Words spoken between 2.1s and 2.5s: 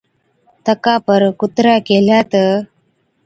تہ،